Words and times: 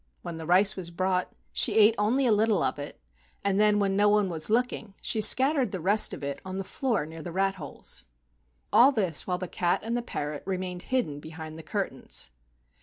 When 0.23 0.37
the 0.37 0.47
rice 0.47 0.75
was 0.75 0.89
brought 0.89 1.31
she 1.53 1.75
ate 1.77 1.93
only 1.95 2.25
a 2.25 2.31
little 2.31 2.63
of 2.63 2.79
it, 2.79 2.99
and 3.43 3.59
then, 3.59 3.77
when 3.77 3.95
no 3.95 4.09
one 4.09 4.29
was 4.29 4.49
looking, 4.49 4.95
she 4.99 5.21
scattered 5.21 5.69
the 5.71 5.79
rest 5.79 6.11
of 6.11 6.23
it 6.23 6.41
on 6.43 6.57
the 6.57 6.63
floor 6.63 7.05
near 7.05 7.21
the 7.21 7.31
rat 7.31 7.53
holes. 7.61 8.07
56 8.09 8.09
AN 8.09 8.17
EAST 8.17 8.73
INDIAN 8.73 8.73
STORY 8.73 8.81
All 8.81 8.91
this 9.11 9.27
while 9.27 9.37
the 9.37 9.47
cat 9.59 9.79
and 9.83 9.95
the 9.95 10.01
parrot 10.01 10.41
remained 10.47 10.81
hidden 10.81 11.19
behind 11.19 11.55
the 11.55 11.61
curtains. 11.61 12.31